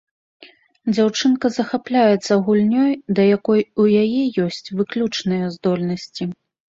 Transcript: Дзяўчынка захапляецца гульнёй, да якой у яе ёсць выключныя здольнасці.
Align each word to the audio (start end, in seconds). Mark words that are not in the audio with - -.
Дзяўчынка 0.95 1.51
захапляецца 1.57 2.33
гульнёй, 2.47 2.91
да 3.19 3.29
якой 3.37 3.61
у 3.85 3.85
яе 4.03 4.23
ёсць 4.45 4.73
выключныя 4.81 5.45
здольнасці. 5.59 6.23